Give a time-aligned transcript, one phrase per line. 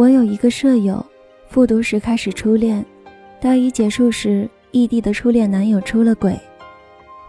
[0.00, 1.04] 我有一个舍友，
[1.46, 2.82] 复读时开始初恋，
[3.38, 6.40] 大一结束时，异地的初恋男友出了轨，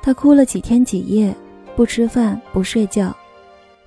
[0.01, 1.35] 她哭了几天几夜，
[1.75, 3.13] 不吃饭不睡觉。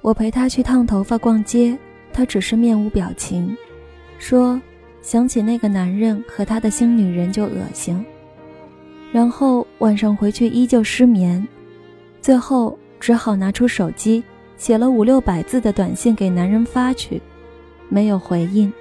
[0.03, 1.75] 我陪她去烫头发逛街，
[2.13, 3.57] 她只是面无表情，
[4.19, 4.61] 说
[5.01, 8.05] 想起那个男人和他的新女人就恶心。
[9.11, 11.49] 然后晚上回去依旧失眠，
[12.21, 14.23] 最后只好拿出手机
[14.59, 17.19] 写了五六百字的短信给男人发去。
[17.89, 18.73] 没有回应。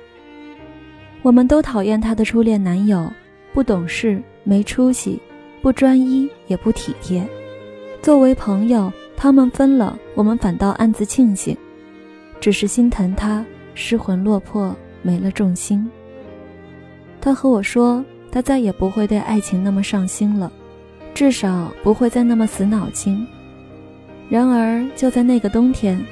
[1.21, 3.11] 我们都讨厌她的初恋男友，
[3.54, 5.21] 不懂事、没出息、
[5.61, 7.25] 不专一也不体贴。
[8.01, 11.55] 作为朋友，他们分了，我们反倒暗自庆幸，
[12.42, 15.89] 只是心疼他失魂落魄，没了重心。
[17.21, 20.51] 他和我说，他再也不会对爱情那么上心了，
[21.14, 23.25] 至少不会再那么死脑筋。
[24.29, 26.04] 然而，就在那个冬天，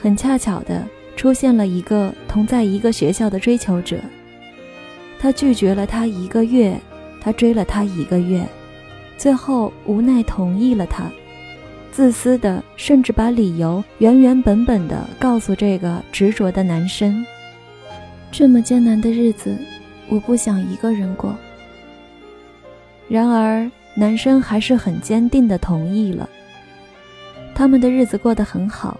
[0.00, 0.86] 很恰巧的。
[1.16, 3.98] 出现了一个同在一个学校的追求者，
[5.18, 6.76] 他拒绝了他一个月，
[7.20, 8.44] 他追了他一个月，
[9.16, 11.10] 最后无奈同意了他，
[11.92, 17.24] 自私的甚至把理由原原本本的告诉这个执着的男生。
[18.32, 19.56] 这么艰难的日子，
[20.08, 21.36] 我不想一个人过。
[23.08, 26.28] 然而男生还是很坚定的同意了，
[27.54, 28.98] 他们的日子过得很好。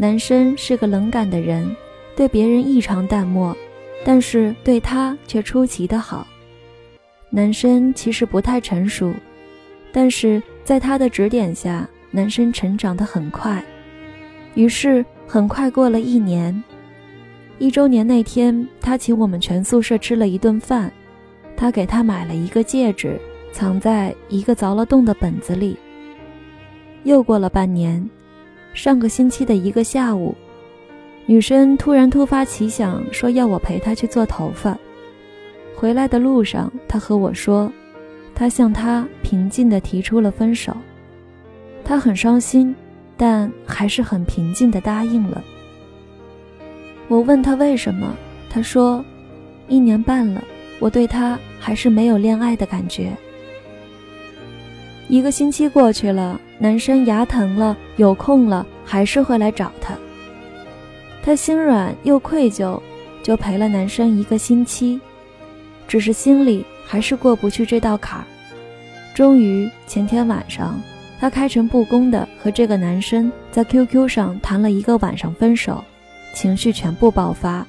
[0.00, 1.76] 男生是个冷感的人，
[2.16, 3.54] 对别人异常淡漠，
[4.02, 6.26] 但是对他却出奇的好。
[7.28, 9.12] 男生其实不太成熟，
[9.92, 13.62] 但是在他的指点下，男生成长得很快。
[14.54, 16.64] 于是很快过了一年，
[17.58, 20.90] 一周年那天，他请我们全宿舍吃了一顿饭，
[21.54, 23.20] 他给他买了一个戒指，
[23.52, 25.76] 藏在一个凿了洞的本子里。
[27.04, 28.08] 又过了半年。
[28.72, 30.34] 上个星期的一个下午，
[31.26, 34.76] 女生突然突发奇想，说要我陪她去做头发。
[35.76, 37.70] 回来的路上，她和我说，
[38.34, 40.76] 她向他平静地提出了分手。
[41.84, 42.74] 她很伤心，
[43.16, 45.42] 但还是很平静地答应了。
[47.08, 48.14] 我问她为什么，
[48.48, 49.04] 她说，
[49.68, 50.42] 一年半了，
[50.78, 53.12] 我对他还是没有恋爱的感觉。
[55.10, 59.92] 一个星期过去了，男生牙疼了，有空了还是会来找她。
[61.20, 62.80] 她心软又愧疚，
[63.20, 65.00] 就陪了男生一个星期，
[65.88, 68.24] 只是心里还是过不去这道坎儿。
[69.12, 70.80] 终于前天晚上，
[71.18, 75.82] 她开诚布公的和这个男生在 QQ 上谈了一个晚上分手，
[76.34, 77.66] 情绪全部爆发。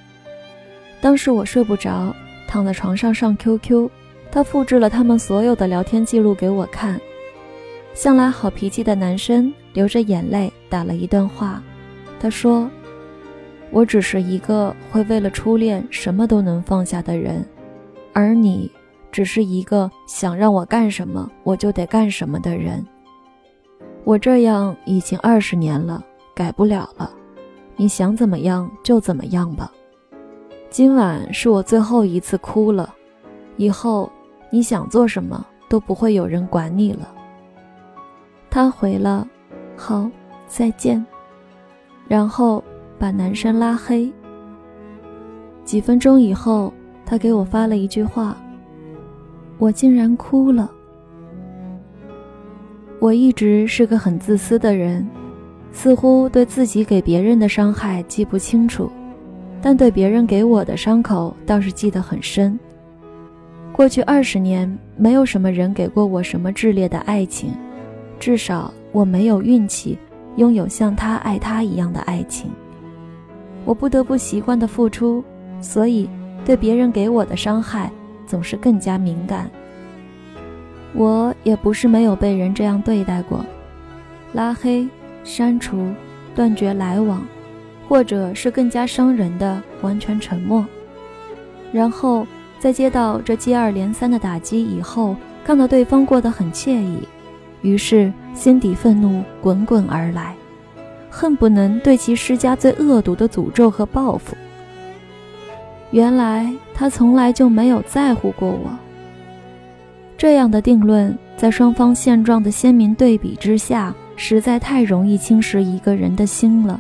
[1.02, 2.16] 当时我睡不着，
[2.48, 3.90] 躺在床上上 QQ，
[4.32, 7.02] 他复制了他们所有的聊天记录给我看。
[7.94, 11.62] 向来好脾气的男生流着眼泪打了一段话，
[12.20, 12.70] 他说
[13.70, 17.46] ：“我只是一个会为了初恋什么都能放下的人，
[18.14, 18.72] 而你
[19.12, 22.86] 只是一个想让我干什么我就得干什么的人。
[24.04, 26.04] 我这样已经二十年了，
[26.34, 27.12] 改不了了。
[27.76, 29.72] 你想怎么样就怎么样吧。
[30.70, 32.94] 今晚是我最后一次哭了，
[33.58, 34.12] 以后
[34.50, 37.16] 你想做什么都不会有人管你了。”
[38.52, 39.26] 他回了，
[39.78, 40.12] 好，
[40.46, 41.04] 再见。
[42.06, 42.62] 然后
[43.00, 44.12] 把男生拉黑。
[45.64, 46.74] 几分钟以后，
[47.06, 48.36] 他给我发了一句话，
[49.58, 50.70] 我竟然哭了。
[53.00, 55.08] 我一直是个很自私的人，
[55.72, 58.92] 似乎对自己给别人的伤害记不清楚，
[59.62, 62.60] 但对别人给我的伤口倒是记得很深。
[63.72, 67.54] 过去二十年，没有什么人给过我什么炽烈的爱情。
[68.22, 69.98] 至少我没有运气
[70.36, 72.52] 拥有像他爱他一样的爱情，
[73.66, 75.24] 我不得不习惯的付出，
[75.60, 76.08] 所以
[76.46, 77.92] 对别人给我的伤害
[78.28, 79.50] 总是更加敏感。
[80.94, 83.44] 我也不是没有被人这样对待过，
[84.34, 84.88] 拉黑、
[85.24, 85.92] 删除、
[86.36, 87.26] 断绝来往，
[87.90, 90.64] 或者是更加伤人的完全沉默。
[91.74, 92.28] 然后
[92.60, 97.00] 在接到这接二连三的打击以后，看到对方过得很惬意。
[97.62, 100.36] 于是，心底愤怒滚滚而来，
[101.10, 104.36] 恨不能对其施加最恶毒的诅咒和报复。
[105.92, 108.72] 原来他从来就没有在乎过我。
[110.18, 116.80] 这样的定论，在双方现状的鲜明对比之下，实在太容易侵蚀一个人的心了。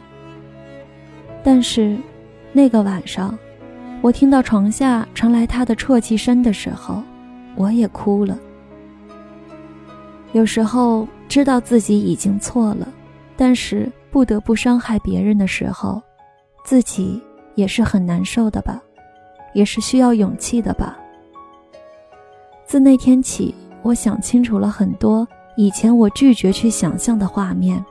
[1.43, 1.97] 但是，
[2.53, 3.37] 那个晚上，
[4.01, 7.01] 我听到床下传来他的啜泣声的时候，
[7.55, 8.37] 我也哭了。
[10.33, 12.87] 有时候知道自己已经错了，
[13.35, 16.01] 但是不得不伤害别人的时候，
[16.63, 17.21] 自己
[17.55, 18.81] 也是很难受的吧。
[19.53, 20.97] 也是需要勇气的吧。
[22.65, 27.83] 自那天起，我想清楚了很多以前我拒绝去想象的画面。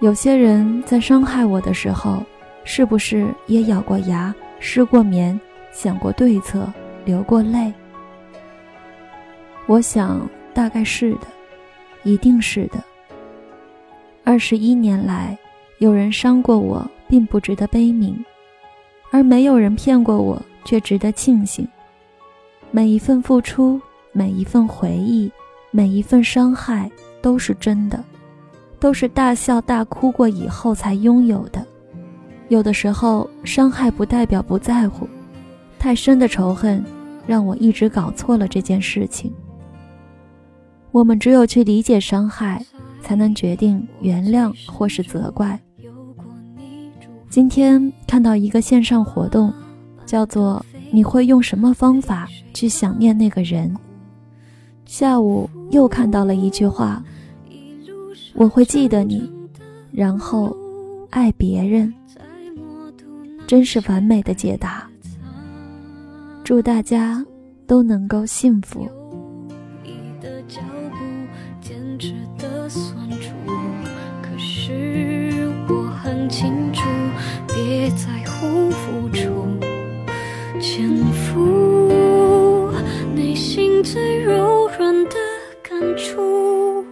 [0.00, 2.20] 有些人在伤害我的时候，
[2.64, 6.66] 是不是也咬过牙、失过眠、想过对策、
[7.04, 7.72] 流过泪？
[9.66, 11.26] 我想，大概是的，
[12.02, 12.82] 一定是的。
[14.24, 15.36] 二十一年来，
[15.80, 18.14] 有人伤过我，并不值得悲悯；
[19.10, 21.68] 而没有人骗过我，却值得庆幸。
[22.70, 23.78] 每一份付出，
[24.12, 25.30] 每一份回忆，
[25.70, 28.02] 每一份伤害，都是真的，
[28.80, 31.62] 都是大笑大哭过以后才拥有的。
[32.48, 35.06] 有的时候，伤害不代表不在乎，
[35.78, 36.82] 太深的仇恨，
[37.26, 39.30] 让我一直搞错了这件事情。
[40.96, 42.64] 我们只有去理解伤害，
[43.02, 45.60] 才能决定原谅或是责怪。
[47.28, 49.52] 今天看到一个线上活动，
[50.06, 53.76] 叫做“你会用什么方法去想念那个人？”
[54.86, 57.04] 下午又看到了一句话
[58.32, 59.30] ：“我会记得你，
[59.92, 60.56] 然后
[61.10, 61.92] 爱别人。”
[63.46, 64.88] 真是完美的解答。
[66.42, 67.22] 祝大家
[67.66, 68.88] 都能够幸福。
[71.60, 73.32] 坚持的酸楚，
[74.22, 76.82] 可是我很清楚，
[77.48, 79.46] 别在乎付出，
[80.60, 82.70] 潜伏
[83.14, 85.14] 内心最柔软的
[85.62, 86.84] 感触，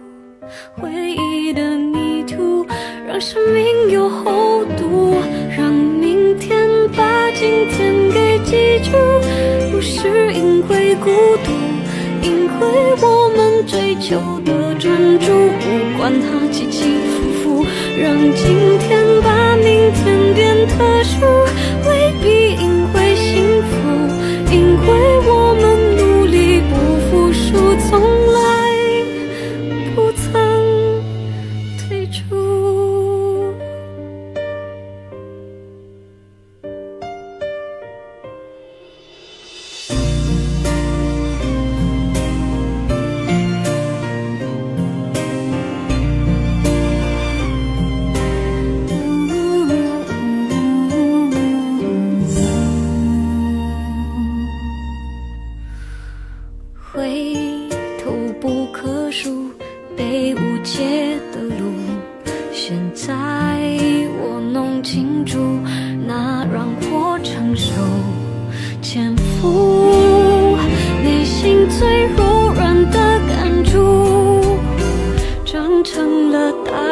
[0.75, 2.65] 回忆的迷途，
[3.07, 5.15] 让生命有厚度，
[5.55, 8.91] 让明天把今天给记住，
[9.71, 11.09] 不是因为孤
[11.43, 11.51] 独，
[12.21, 12.94] 因为
[13.75, 15.27] 追求的专注，
[15.59, 17.65] 不管它起起伏伏，
[17.99, 19.04] 让今天。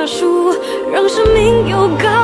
[0.06, 0.54] 树，
[0.92, 2.23] 让生命有高